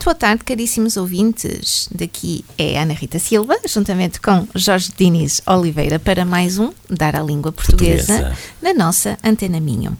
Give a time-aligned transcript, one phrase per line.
[0.00, 1.86] Muito boa tarde, caríssimos ouvintes.
[1.94, 7.22] Daqui é Ana Rita Silva, juntamente com Jorge Diniz Oliveira, para mais um Dar à
[7.22, 8.38] Língua Portuguesa, Portuguesa.
[8.62, 9.94] na nossa Antena Minho.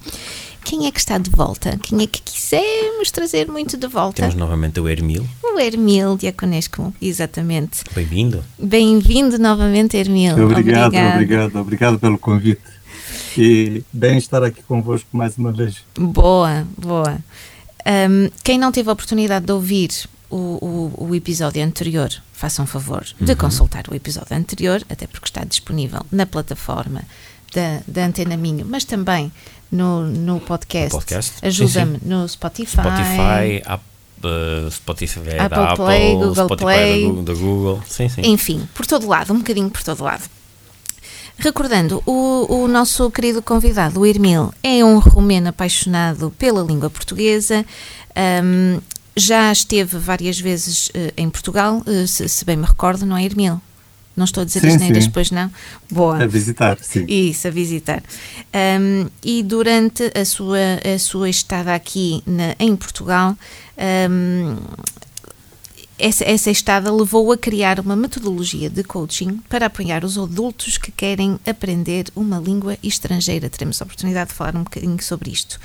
[0.65, 1.79] Quem é que está de volta?
[1.83, 4.23] Quem é que quisemos trazer muito de volta?
[4.23, 5.29] Temos novamente o Hermil.
[5.45, 7.85] O Hermil Diaconesco, exatamente.
[7.95, 8.43] Bem-vindo.
[8.59, 10.33] Bem-vindo novamente, Hermil.
[10.47, 12.63] Obrigado, obrigado, obrigado, pelo convite.
[13.37, 15.85] E bem estar aqui convosco mais uma vez.
[15.95, 17.19] Boa, boa.
[17.91, 19.91] Um, quem não teve a oportunidade de ouvir
[20.31, 25.27] o, o, o episódio anterior, façam um favor de consultar o episódio anterior, até porque
[25.27, 27.03] está disponível na plataforma
[27.53, 29.33] da, da Antena Minho, mas também
[29.73, 30.93] no, no podcast.
[30.93, 32.71] Podcast, Ajuda-me no Spotify.
[32.71, 33.63] Spotify,
[34.25, 37.03] uh, Spotify é Apple da Apple, Play, Google Spotify Play.
[37.03, 37.83] Da, Google, da Google.
[37.89, 38.23] Sim, sim.
[38.25, 40.23] Enfim, por todo lado, um bocadinho por todo lado.
[41.39, 47.65] Recordando, o, o nosso querido convidado, o Irmil, é um romeno apaixonado pela língua portuguesa.
[48.45, 48.79] hum,
[49.17, 53.25] já esteve várias vezes eh, em Portugal, eh, se, se bem me recordo, não é,
[53.25, 53.61] Irmil?
[54.17, 55.09] Não estou a dizer Sim, asneiras, sim.
[55.09, 55.51] depois não?
[55.91, 56.23] Boa.
[56.23, 57.05] A visitar, sim.
[57.09, 58.03] Isso, a visitar.
[58.81, 60.59] Um, e durante a sua,
[60.95, 63.37] a sua estada aqui na- em Portugal,
[64.11, 64.57] um,
[66.01, 70.91] essa, essa estada levou a criar uma metodologia de coaching para apoiar os adultos que
[70.91, 73.51] querem aprender uma língua estrangeira.
[73.51, 75.61] Teremos a oportunidade de falar um bocadinho sobre isto.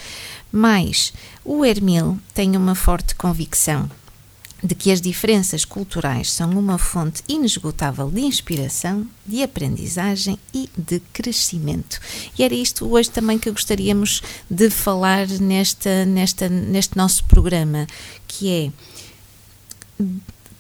[0.51, 3.89] Mas o Hermil tem uma forte convicção
[4.63, 10.99] de que as diferenças culturais são uma fonte inesgotável de inspiração, de aprendizagem e de
[11.13, 11.99] crescimento.
[12.37, 17.85] E era isto hoje também que gostaríamos de falar nesta, nesta, neste nosso programa,
[18.27, 18.71] que é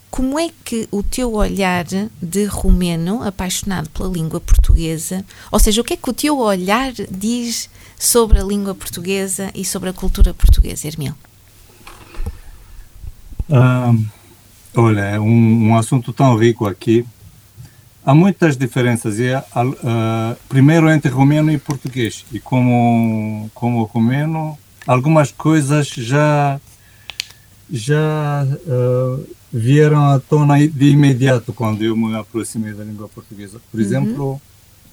[0.09, 1.85] como é que o teu olhar
[2.21, 6.93] de romeno, apaixonado pela língua portuguesa, ou seja, o que é que o teu olhar
[7.11, 7.69] diz
[7.99, 11.13] sobre a língua portuguesa e sobre a cultura portuguesa, Hermil?
[14.75, 17.05] Olha, é um, um assunto tão rico aqui.
[18.05, 19.19] Há muitas diferenças.
[19.19, 22.25] E, ah, primeiro entre romeno e português.
[22.31, 26.59] E como, como romeno, algumas coisas já,
[27.71, 29.19] já ah,
[29.51, 33.59] vieram à tona de imediato quando eu me aproximei da língua portuguesa.
[33.71, 34.41] Por exemplo,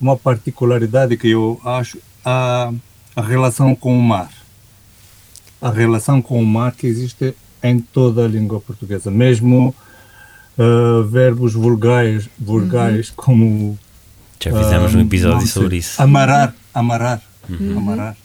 [0.00, 2.72] uma particularidade que eu acho a,
[3.16, 4.30] a relação com o mar.
[5.60, 9.74] A relação com o mar que existe em toda a língua portuguesa, mesmo
[10.58, 13.78] ah, verbos vulgares, vulgares como
[14.40, 16.02] Já fizemos um ah, episódio não sei, sobre isso.
[16.02, 17.22] Amarar, amarar,
[17.76, 18.16] amarar.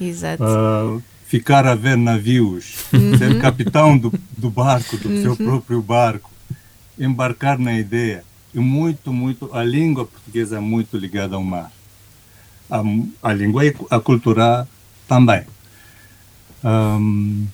[0.00, 0.42] Exato.
[0.42, 0.98] Ah,
[1.28, 2.86] ficar a ver navios,
[3.18, 6.30] ser capitão do, do barco, do seu próprio barco,
[6.98, 8.24] embarcar na ideia.
[8.54, 11.70] E muito, muito, a língua portuguesa é muito ligada ao mar.
[12.70, 12.82] A,
[13.22, 14.66] a língua e a cultura
[15.06, 15.42] também.
[16.64, 17.44] Ahm,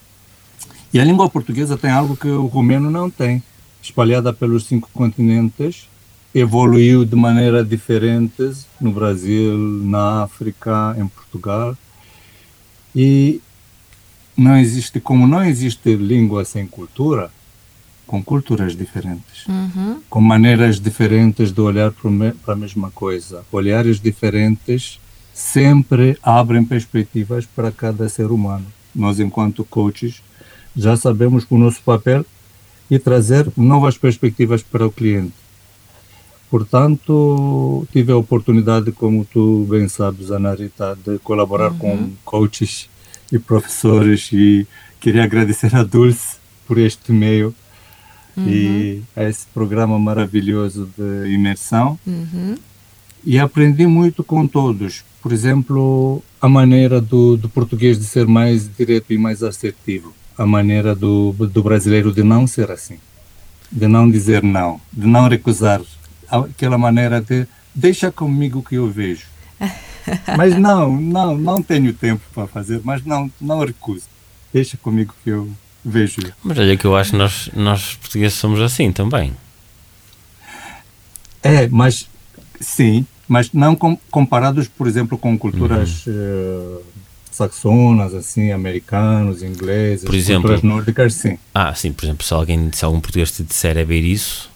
[0.92, 3.42] e a língua portuguesa tem algo que o romeno não tem.
[3.82, 5.88] Espalhada pelos cinco continentes,
[6.32, 11.76] evoluiu de maneiras diferentes no Brasil, na África, em Portugal.
[12.94, 13.40] E
[14.36, 17.30] não existe, como não existe língua sem cultura,
[18.06, 20.00] com culturas diferentes, Uhum.
[20.10, 21.92] com maneiras diferentes de olhar
[22.44, 25.00] para a mesma coisa, olhares diferentes
[25.32, 28.66] sempre abrem perspectivas para cada ser humano.
[28.94, 30.22] Nós, enquanto coaches,
[30.76, 32.24] já sabemos que o nosso papel
[32.90, 35.32] é trazer novas perspectivas para o cliente.
[36.50, 42.88] Portanto, tive a oportunidade, como tu bem sabes, Ana Rita, de colaborar com coaches
[43.34, 44.66] e professores e
[45.00, 46.36] queria agradecer a Dulce
[46.66, 47.54] por este meio
[48.36, 52.56] e a esse programa maravilhoso de imersão Uhum.
[53.24, 55.04] e aprendi muito com todos.
[55.22, 60.12] Por exemplo, a maneira do, do português de ser mais direto e mais assertivo.
[60.36, 62.98] A maneira do, do brasileiro de não ser assim.
[63.70, 64.80] De não dizer não.
[64.92, 65.80] De não recusar.
[66.28, 69.26] Aquela maneira de deixa comigo que eu vejo.
[70.36, 74.04] Mas não, não, não tenho tempo para fazer, mas não, não recuso.
[74.52, 75.50] Deixa comigo que eu
[75.84, 76.20] vejo.
[76.42, 79.32] Mas olha que eu acho que nós, nós portugueses somos assim também.
[81.42, 82.08] É, mas
[82.60, 86.80] sim, mas não com- comparados, por exemplo, com culturas eh,
[87.34, 90.42] anglo-saxonas, assim, americanos, ingleses, Por exemplo?
[90.42, 91.38] culturas nórdicas, sim.
[91.54, 94.50] Ah, sim, por exemplo, se alguém, se algum português te disser é ver isso,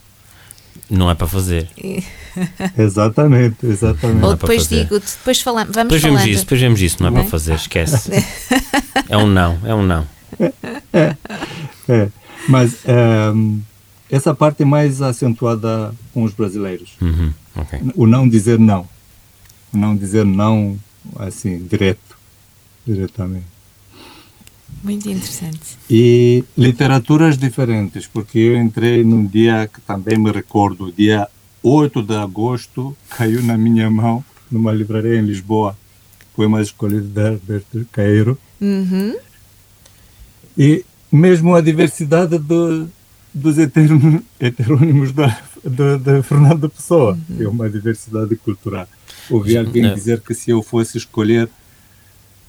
[0.90, 1.68] não é para fazer.
[2.78, 4.24] Exatamente, exatamente.
[4.24, 4.84] Ou é depois fazer.
[4.84, 6.32] digo, depois falamos, vamos Depois vemos falando.
[6.34, 7.30] isso, depois vemos isso, não é Não para é?
[7.30, 8.10] fazer, esquece.
[9.10, 10.06] É um não, é um não.
[10.92, 12.08] É,
[12.48, 13.58] mas ehm,
[14.10, 16.92] essa parte é mais acentuada com os brasileiros.
[17.00, 17.80] Uhum, ok.
[17.94, 18.86] O não dizer não.
[19.72, 20.78] O não dizer não,
[21.18, 22.18] assim, direto.
[22.86, 23.46] Diretamente.
[24.82, 25.76] Muito interessante.
[25.90, 31.26] E literaturas diferentes, porque eu entrei num dia que também me recordo, dia
[31.62, 35.76] 8 de agosto, caiu na minha mão, numa livraria em Lisboa,
[36.34, 38.38] poemas escolhidos de Alberto Caeiro.
[38.60, 39.16] Uhum.
[40.56, 42.88] E mesmo a diversidade do,
[43.34, 47.18] dos heteron- heterônimos da, da, da Fernando Pessoa.
[47.38, 48.88] É uma diversidade cultural.
[49.30, 49.94] Ouvi alguém É.
[49.94, 51.48] dizer que se eu fosse escolher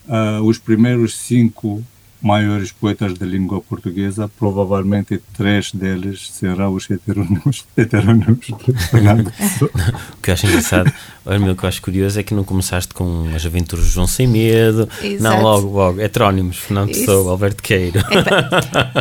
[0.08, 1.84] ah, os primeiros cinco
[2.21, 9.71] maiores poetas da língua portuguesa, provavelmente três deles serão os heterônimos, heterônimos de Fernando Pessoa.
[10.19, 10.92] O que eu acho engraçado,
[11.25, 14.06] olha, o que eu acho curioso é que não começaste com as aventuras de João
[14.07, 15.24] Sem Medo, Exato.
[15.24, 17.00] não, logo, logo, heterónimos, Fernando Isso.
[17.01, 18.00] Pessoa, Alberto Queiro.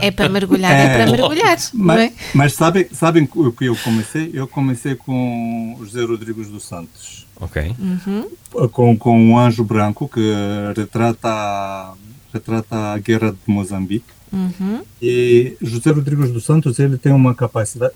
[0.01, 2.13] É para mergulhar, é, para mergulhar, Mas, é?
[2.35, 4.31] mas sabem, sabem o que eu comecei?
[4.33, 7.27] Eu comecei com José Rodrigues dos Santos.
[7.41, 7.75] ok.
[8.73, 10.33] com, com um anjo branco que
[10.77, 11.93] retrata
[12.33, 14.83] retrata a guerra de Moçambique Uhum.
[15.01, 17.95] e José Rodrigues dos Santos ele tem uma capacidade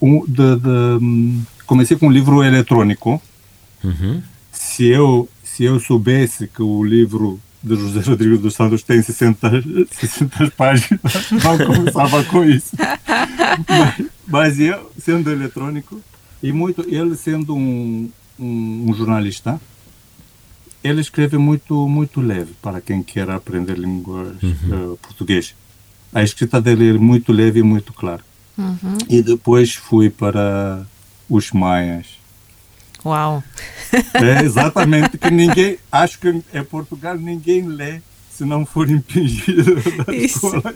[0.00, 0.68] um, de, de,
[1.02, 3.20] hum, comecei com um livro eletrônico
[3.82, 4.22] Uhum.
[4.52, 9.50] se eu se eu soubesse que o livro de José Rodrigues dos Santos tem 60,
[9.90, 11.00] 60 páginas
[11.42, 12.76] não começava com isso
[13.66, 15.98] mas, mas eu sendo eletrônico
[16.42, 19.58] e muito ele sendo um, um, um jornalista
[20.82, 25.54] ele escreve muito muito leve para quem quer aprender língua eh, português.
[26.12, 28.22] A escrita dele é muito leve e muito clara.
[28.58, 28.98] Uhum.
[29.08, 30.86] E depois fui para
[31.28, 32.06] os maias.
[33.04, 33.42] Uau.
[34.14, 38.00] É exatamente que ninguém, acho que em Portugal ninguém lê
[38.30, 40.46] se não for impingido da Isso.
[40.46, 40.74] escola.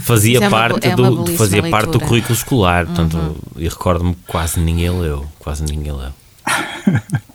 [0.00, 2.04] Fazia Isso é uma parte, é do, fazia parte do leitura.
[2.04, 2.08] Uhum.
[2.08, 6.12] currículo escolar, portanto, e recordo-me que quase ninguém leu, quase ninguém leu.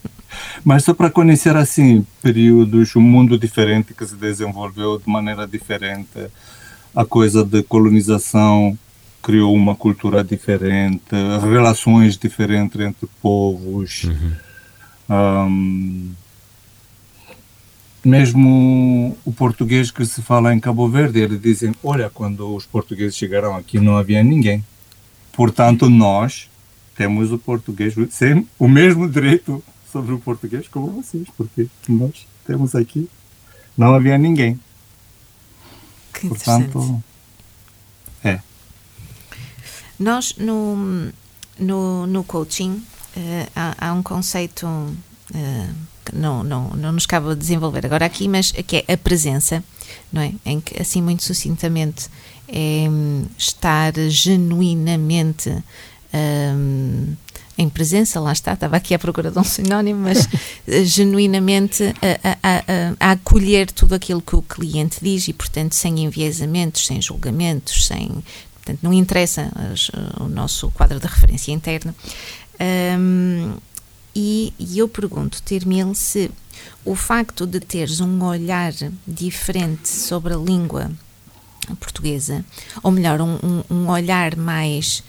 [0.66, 6.28] Mas só para conhecer assim períodos, um mundo diferente que se desenvolveu de maneira diferente,
[6.96, 8.76] a coisa de colonização
[9.22, 14.10] criou uma cultura diferente, relações diferentes entre povos.
[15.08, 16.14] Ahm,
[18.04, 23.16] mesmo o português que se fala em Cabo Verde, eles dizem, olha, quando os portugueses
[23.16, 24.66] chegaram aqui não havia ninguém.
[25.32, 26.50] Portanto, nós
[26.96, 29.64] temos o português, sem o mesmo direito
[29.96, 33.10] sobre o português como vocês, porque nós temos aqui,
[33.78, 34.60] não havia ninguém.
[36.14, 36.28] Que.
[36.28, 37.02] Portanto,
[38.22, 38.42] é.
[39.98, 41.14] Nós, no,
[41.58, 42.84] no, no coaching,
[43.16, 44.68] eh, há, há um conceito
[45.34, 45.70] eh,
[46.04, 49.64] que não, não, não nos cabe desenvolver agora aqui, mas que é a presença,
[50.12, 50.34] não é?
[50.46, 52.10] Em que, assim, muito sucintamente,
[52.50, 55.64] é hum, estar genuinamente
[56.14, 57.16] hum,
[57.58, 60.28] em presença, lá está, estava aqui à procura de um sinónimo, mas
[60.68, 65.74] eh, genuinamente a, a- a- a acolher tudo aquilo que o cliente diz e, portanto,
[65.74, 68.24] sem enviesamentos, sem julgamentos, sem.
[68.56, 71.96] Portanto, não interessa as- o nosso quadro de referência interna.
[73.00, 73.54] Hum,
[74.16, 76.32] e, e eu pergunto, Termil, se
[76.84, 78.74] o facto de teres um olhar
[79.08, 80.90] diferente sobre a língua
[81.80, 82.44] portuguesa,
[82.84, 85.04] ou melhor, um, um- um olhar mais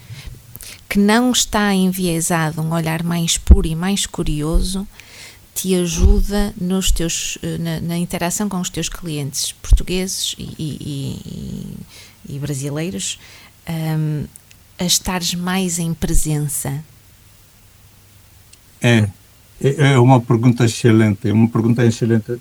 [0.89, 4.87] que não está enviesado, um olhar mais puro e mais curioso,
[5.53, 11.77] te ajuda nos teus, eh, na, na interação com os teus clientes portugueses e, e-
[12.29, 13.19] e- e brasileiros
[13.67, 14.25] hum,
[14.77, 16.83] a estares mais em presença.
[18.81, 19.09] É,
[19.61, 22.39] é é uma pergunta excelente, é uma pergunta excelente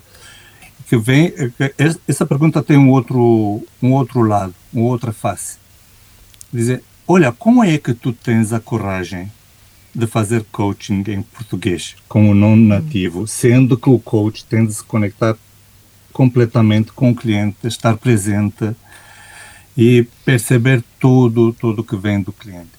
[0.89, 1.73] que vem, é
[2.07, 5.57] essa pergunta tem um outro, um outro lado, uma outra face.
[6.53, 9.31] Dizer, olha, como é que tu tens a coragem
[9.95, 14.75] de fazer coaching em português com o não nativo, sendo que o coach tem de
[14.75, 15.37] se conectar
[16.13, 18.75] completamente com o cliente, estar presente
[19.77, 22.73] e perceber tudo, tudo que vem do cliente.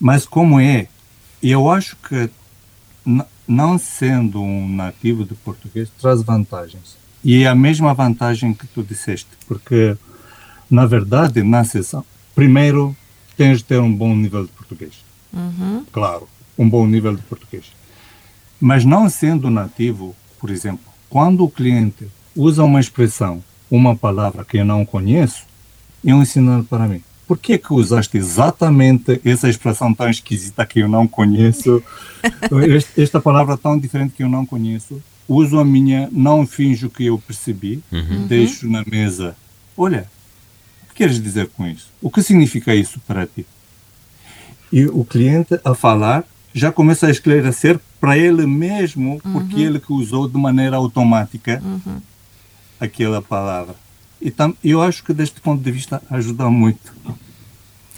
[0.00, 0.88] Mas como é?
[1.42, 2.30] Eu acho que
[3.46, 6.96] não sendo um nativo de português traz vantagens.
[7.24, 9.96] E é a mesma vantagem que tu disseste, porque
[10.70, 12.04] na verdade, na sessão,
[12.38, 12.96] primeiro
[13.36, 14.92] tens de ter um bom nível de português.
[15.32, 15.84] Uhum.
[15.90, 17.64] Claro, um bom nível de português.
[18.60, 24.56] Mas não sendo nativo, por exemplo, quando o cliente usa uma expressão, uma palavra que
[24.58, 25.42] eu não conheço,
[26.06, 27.02] é um sinal para mim.
[27.26, 31.82] Por que que usaste exatamente essa expressão tão esquisita que eu não conheço?
[32.96, 35.02] Esta palavra tão diferente que eu não conheço.
[35.28, 38.26] Uso a minha, não finjo que eu percebi, Uhum.
[38.28, 39.36] deixo na mesa.
[39.76, 40.08] Olha,
[40.98, 41.86] queres dizer com isso?
[42.02, 43.46] O que significa isso para ti?
[44.72, 49.92] E o cliente a falar já começa a esclarecer para ele mesmo porque ele que
[49.92, 51.62] usou de maneira automática
[52.80, 53.74] aquela palavra.
[54.20, 56.92] Então, eu acho que deste ponto de vista ajuda muito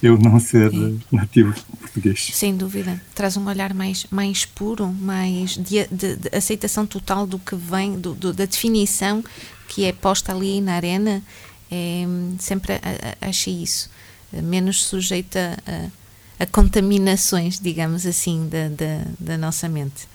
[0.03, 0.71] eu não ser
[1.13, 2.31] nativo português.
[2.33, 3.01] Sem dúvida.
[3.15, 7.99] Traz um olhar mais, mais puro, mais de, de- de aceitação total do que vem,
[8.01, 9.23] do- do- da definição
[9.69, 11.23] que é posta ali na arena.
[11.71, 12.05] É,
[12.39, 12.79] sempre a-
[13.23, 13.89] a- achei isso.
[14.33, 20.09] eh, Menos sujeita a, a contaminações, digamos assim, da, da, da nossa mente.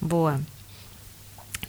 [0.00, 0.40] Boa.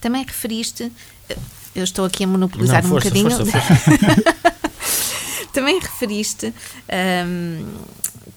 [0.01, 0.91] Também referiste.
[1.29, 1.37] eh,
[1.75, 3.29] Eu estou aqui a monopolizar Não, um força, bocadinho.
[3.45, 4.37] força, força.
[5.53, 6.53] Também referiste,
[7.27, 7.65] hum,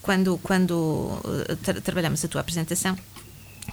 [0.02, 2.96] quando, quando uh, tra trabalhamos a tua apresentação,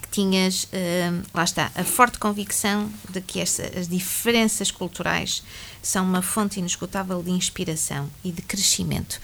[0.01, 5.43] que tinhas, hum, lá está, a forte convicção de que essa- as diferenças culturais
[5.81, 9.19] são uma fonte inesgotável de inspiração e de crescimento.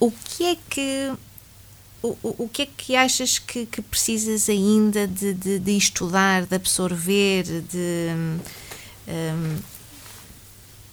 [0.00, 1.12] Uh, o que é que
[2.02, 6.54] o, o, que é que achas que, que precisas ainda de, de, de estudar, de
[6.54, 8.38] absorver, de
[9.08, 9.58] hum,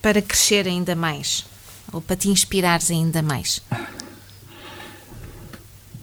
[0.02, 1.46] para crescer ainda mais?
[1.92, 3.62] Ou para te inspirares ainda mais?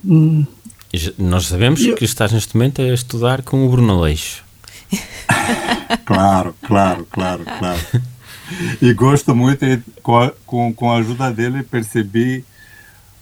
[0.04, 0.46] Já-
[1.18, 4.44] Nós sabemos que estás neste momento a estudar com o Bruno Leixo.
[6.04, 7.80] Claro, claro, claro, claro.
[8.80, 12.44] E gosto muito, e com a, com, com a ajuda dele, percebi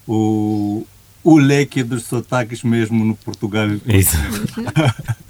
[0.06, 0.86] o,
[1.22, 3.68] o leque dos sotaques mesmo no Portugal.
[3.86, 4.16] Isso.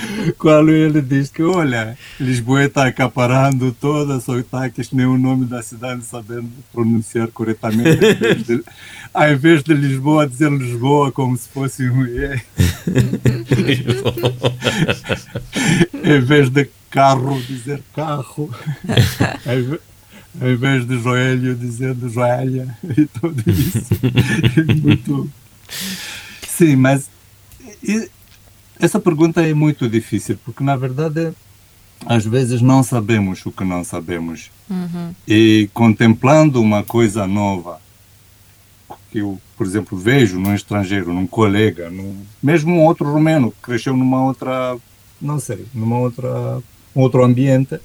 [0.38, 5.62] Quando ele diz que, olha, Lisboa está acaparando todos os sotaques, nem o nome da
[5.62, 8.04] cidade sabendo pronunciar corretamente.
[8.04, 8.64] Ao invés de,
[9.14, 12.40] ao invés de Lisboa, dizer Lisboa como se fosse um E.
[16.04, 18.50] em vez de carro, dizer carro.
[20.40, 22.76] Ao invés de joelho, dizer joelha.
[22.96, 23.86] E tudo isso.
[24.56, 25.30] É muito.
[26.46, 27.08] Sim, mas
[28.78, 31.32] essa pergunta é muito difícil, porque na verdade,
[32.04, 34.50] às vezes não sabemos o que não sabemos.
[35.26, 37.80] E contemplando uma coisa nova,
[39.10, 43.60] que eu, por exemplo, vejo num estrangeiro, num colega, num, mesmo um outro romeno que
[43.62, 44.76] cresceu numa outra,
[45.20, 46.62] não sei, numa outra,
[46.94, 47.80] um outro ambiente,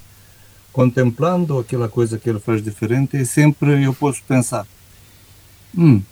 [0.72, 4.66] contemplando aquela coisa que ele faz diferente, e sempre eu posso pensar,
[5.76, 6.02] hum,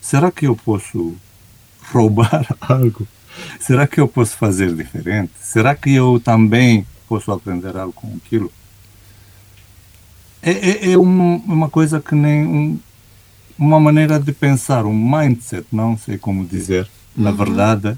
[0.00, 1.14] será que eu posso
[1.92, 3.06] roubar algo?
[3.60, 5.32] Será que eu posso fazer diferente?
[5.40, 8.52] Será que eu também posso aprender algo com aquilo?
[10.42, 12.78] É, é, é uma, uma coisa que nem um,
[13.58, 17.96] uma maneira de pensar, um mindset, não sei como dizer, na verdade,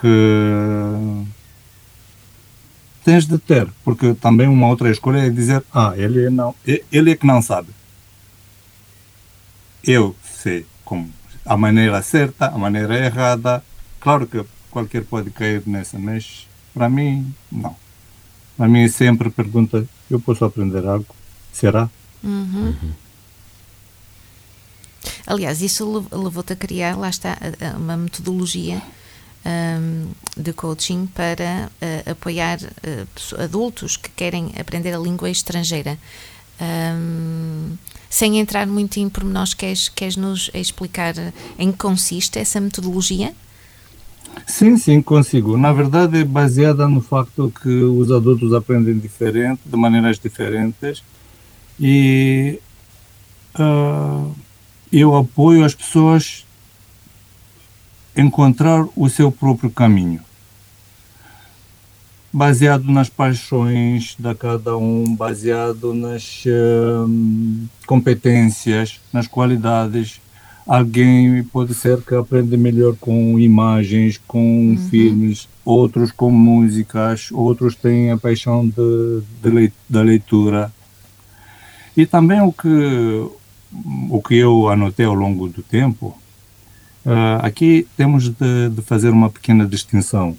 [0.00, 1.24] que
[3.04, 7.10] tens de ter, porque também uma outra escolha é dizer, ah, ele é não, ele
[7.10, 7.68] é que não sabe.
[9.82, 11.10] Eu sei como
[11.44, 13.64] a maneira certa, a maneira errada.
[14.00, 17.76] Claro que qualquer pode cair nessa, mas para mim não.
[18.56, 21.06] Para mim sempre pergunta, eu posso aprender algo?
[21.52, 21.88] Será?
[25.26, 27.36] Aliás, isso lev- levou-te a criar, lá está,
[27.76, 28.82] uma metodologia
[29.46, 32.58] hum, de coaching para eh, apoiar
[33.14, 35.98] pesso- adultos que querem aprender a língua estrangeira.
[36.60, 37.76] Hum,
[38.10, 41.14] sem entrar muito em pormenores, queres, queres nos explicar
[41.58, 43.34] em que consiste essa metodologia?
[44.46, 45.56] Sim, sim, consigo.
[45.56, 51.02] Na verdade, é baseada no facto que os adultos aprendem diferente, de maneiras diferentes,
[51.78, 52.58] e
[53.54, 54.26] ah,
[54.92, 56.44] eu apoio as pessoas
[58.16, 60.20] encontrar o seu próprio caminho,
[62.32, 70.20] baseado nas paixões de cada um, baseado nas hum, competências, nas qualidades
[70.72, 78.12] alguém pode ser que aprende melhor com imagens, com filmes, outros com músicas, outros têm
[78.12, 80.72] a paixão de, de lei- da leitura.
[81.96, 82.68] E também o que,
[84.08, 86.16] o que eu anotei ao longo do tempo,
[87.04, 90.36] ah, aqui temos de, de fazer uma pequena distinção.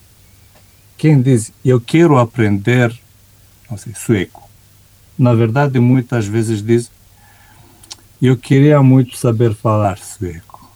[0.97, 2.97] Quem diz eu quero aprender,
[3.69, 4.49] não sei, sueco,
[5.19, 6.89] na verdade muitas vezes diz
[8.21, 10.71] eu queria muito saber falar sueco,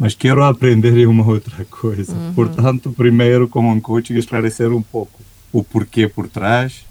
[0.00, 2.14] mas quero aprender uma outra coisa.
[2.34, 5.20] Portanto, primeiro, como um coach, esclarecer um pouco
[5.52, 6.84] o porquê por trás,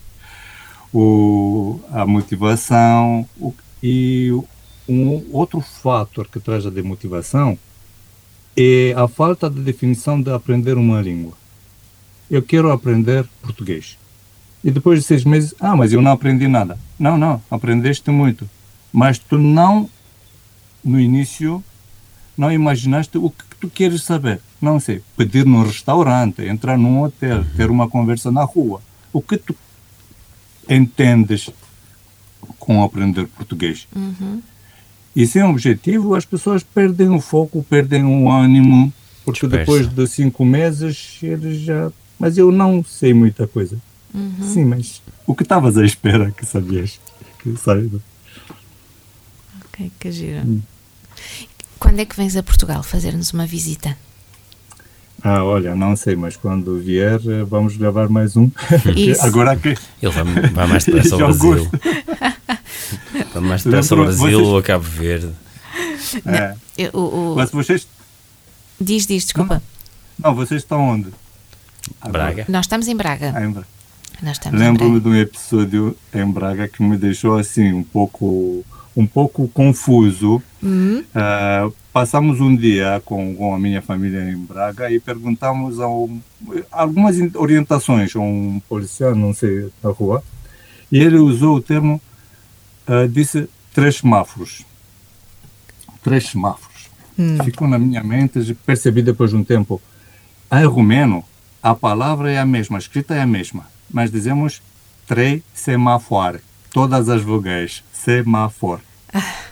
[0.94, 4.32] o, a motivação o, e
[4.88, 7.58] um outro fator que traz a demotivação
[8.56, 11.34] é a falta de definição de aprender uma língua.
[12.30, 13.98] Eu quero aprender português.
[14.64, 16.78] E depois de seis meses, ah, mas eu não aprendi nada.
[17.00, 18.48] Não, não, aprendeste muito.
[18.92, 19.90] Mas tu não,
[20.84, 21.64] no início,
[22.38, 24.42] não imaginaste o que tu queres saber.
[24.62, 28.82] Não sei, pedir num restaurante, entrar num hotel, ter uma conversa na rua.
[29.12, 29.56] O que tu
[30.70, 31.50] entendes
[32.60, 33.88] com aprender português?
[33.96, 34.42] Uhum.
[35.16, 38.94] E sem objetivo, as pessoas perdem o foco, perdem o ânimo,
[39.26, 39.60] porque Dispersa.
[39.60, 41.92] depois de cinco meses eles já.
[42.18, 43.78] Mas eu não sei muita coisa.
[44.14, 44.34] Uhum.
[44.42, 47.00] Sim, mas o que estavas à espera que sabias?
[47.40, 48.00] Que saiba.
[49.82, 50.40] Ok, que giro.
[50.48, 50.62] Hum.
[51.80, 53.98] Quando é que vens a Portugal fazer-nos uma visita?
[55.24, 58.50] Ah, olha, não sei, mas quando vier eh, vamos gravar mais um.
[58.96, 59.22] Isso.
[59.26, 59.70] Agora que.
[60.02, 61.70] Ele vai, vai mais depressa ao Brasil.
[63.34, 65.30] Vai mais depressa ao Brasil vocês- ou a Cabo Verde.
[66.26, 66.56] É.
[66.78, 67.88] Eu- o- o- Mas vocês.
[68.80, 69.62] Diz, diz, desculpa.
[70.20, 71.10] Não, vocês estão onde?
[72.02, 72.26] Agora.
[72.26, 72.46] Braga.
[72.50, 73.32] Nós estamos em Braga.
[73.36, 73.68] Ah, em Braga.
[74.52, 80.42] Lembro-me de um episódio em Braga que me deixou assim um pouco um pouco confuso.
[80.64, 86.10] Hum, Ah, passamos um dia com, com a minha família em Braga e perguntamos ao,
[86.72, 90.24] algumas orientações a um policial, não sei, na rua,
[90.92, 92.00] e ele usou o termo,
[92.88, 94.66] ah, disse três semáforos.
[96.04, 96.90] Três semáforos.
[97.18, 97.38] hum.
[97.44, 99.82] Ficou na minha mente percebi depois de um tempo.
[100.52, 101.24] Em romeno,
[101.64, 104.62] a palavra é a mesma, a escrita é a mesma, mas dizemos
[105.08, 106.40] três semáforo,
[106.72, 108.82] todas as vogais, semáforo.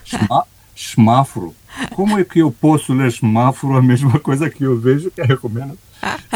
[0.06, 0.44] Semá-
[0.76, 1.54] Semáforo.
[1.94, 5.26] Como é que eu posso ler semáforo a mesma coisa que eu vejo que é
[5.34, 5.78] romeno?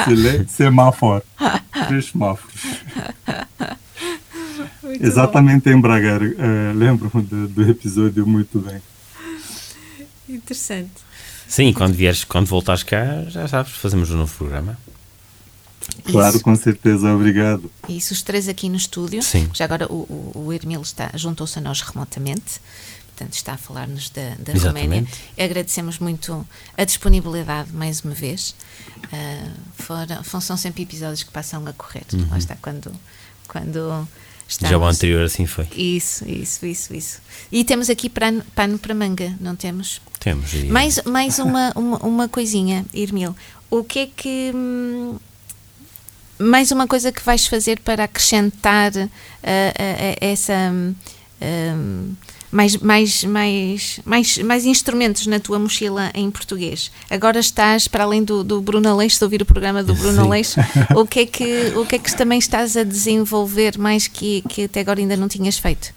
[0.03, 1.23] Se lê semáforo.
[1.87, 2.53] Três semáforos.
[4.99, 6.19] Exatamente em Braga.
[6.37, 8.81] eh, Lembro-me do, do episódio muito bem.
[10.27, 10.91] Interessante.
[11.47, 14.77] Sim, quando vieres, quando voltares cá, já sabes, fazemos um novo programa.
[16.05, 16.43] Claro, Isso.
[16.43, 17.13] com certeza.
[17.13, 17.71] Obrigado.
[17.87, 19.21] Isso, os três aqui no estúdio.
[19.21, 19.49] Sim.
[19.53, 22.59] Já agora o, o, o Hermilo está, juntou-se a nós remotamente,
[23.07, 24.85] portanto está a falar-nos da, da Exatamente.
[24.85, 25.07] Roménia.
[25.37, 26.45] Agradecemos muito
[26.77, 28.55] a disponibilidade mais uma vez.
[29.11, 32.05] Ah, foram, são sempre episódios que passam a correr.
[32.29, 32.91] Lá está, quando,
[33.47, 34.07] quando
[34.47, 34.71] estamos...
[34.71, 35.67] Já o anterior assim foi.
[35.75, 37.19] Isso, isso, isso, isso.
[37.51, 40.01] E temos aqui pano, pano para manga, não temos?
[40.19, 40.53] Temos.
[40.53, 43.35] E, Mais, mais uma, uma, uma coisinha, Irmil.
[43.69, 44.51] O que é que.
[44.55, 45.17] hum,
[46.39, 49.09] mais uma coisa que vais fazer para acrescentar ah,
[49.43, 50.53] ah, essa.
[50.53, 50.95] hum,
[51.41, 52.15] hum,
[52.53, 56.91] mais, mais, mais, mais, mais instrumentos na tua mochila em português.
[57.09, 60.27] Agora estás, para além do, do Bruno Aleixo, de ouvir o programa do Bruno Sim.
[60.27, 60.59] Aleixo,
[60.95, 64.65] o que, é que, o que é que também estás a desenvolver mais que, que
[64.65, 65.91] até agora ainda não tinhas feito?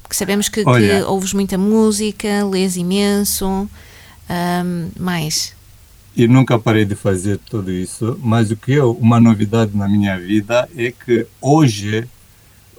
[0.00, 1.06] Porque sabemos que, que Olha.
[1.08, 3.68] ouves muita música, lês imenso,
[4.30, 5.57] hum, mais.
[6.18, 10.18] E nunca parei de fazer tudo isso, mas o que eu, uma novidade na minha
[10.18, 12.04] vida é que hoje,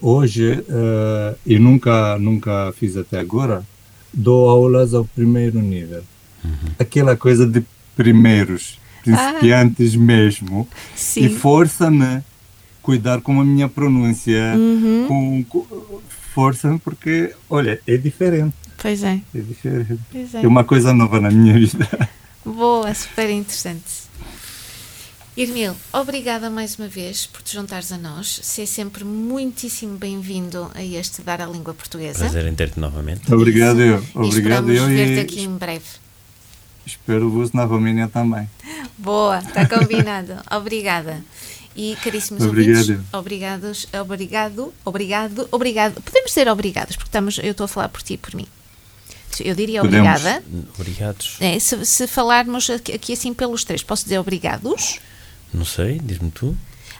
[0.01, 3.63] hoje, eh, e nunca, nunca fiz até agora,
[4.13, 6.03] dou aulas ao primeiro nível.
[6.77, 7.63] Aquela coisa de
[7.95, 10.67] primeiros, principiantes mesmo.
[10.93, 11.25] Sim.
[11.25, 12.21] E força-me
[12.81, 15.05] cuidar com a minha pronúncia, Uhum.
[15.07, 16.01] com, com-
[16.33, 19.99] força-me porque, olha, é diferente, Pois é, é diferente.
[20.11, 20.43] pois é.
[20.43, 21.87] É uma coisa nova na minha vida.
[22.45, 24.07] Boa, super interessante.
[25.37, 28.39] Irmil, obrigada mais uma vez por te juntares a nós.
[28.43, 32.19] Ser sempre muitíssimo bem-vindo a este Dar a Língua Portuguesa.
[32.19, 33.33] prazer em ter-te novamente.
[33.33, 35.85] Obrigado eu, E obrigado esperamos eu ver-te e aqui em breve.
[36.85, 38.49] espero-vos na Romênia também.
[38.97, 40.33] Boa, está combinado.
[40.51, 41.23] Obrigada.
[41.75, 42.79] E caríssimos Obrigado.
[42.81, 46.01] ouvintes, obrigados, obrigado, obrigado, obrigado.
[46.01, 48.47] Podemos ser obrigados, porque estamos, eu estou a falar por ti e por mim.
[49.43, 50.07] Eu diria Podemos.
[50.09, 50.43] obrigada.
[50.77, 51.37] Obrigados.
[51.39, 54.99] É, se, se falarmos aqui, aqui assim pelos três, posso dizer obrigados?
[55.53, 56.55] Não sei, diz-me tu.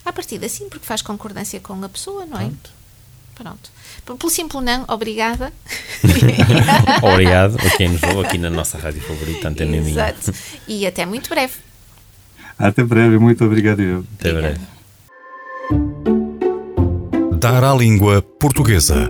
[0.06, 2.46] A partir assim, porque faz concordância com a pessoa, não é?
[2.46, 2.72] Pronto.
[3.36, 3.72] Pronto.
[4.06, 5.54] P- Pelo simples não, obrigada.
[7.04, 9.90] Obrigado a quem nos ouve aqui na nossa rádio favorita, Antena Minha.
[9.90, 10.34] Exato.
[10.68, 11.54] E até muito breve.
[12.58, 14.06] Até breve, muito obrigado eu.
[14.20, 14.60] Até breve.
[17.40, 19.10] Dar à língua portuguesa.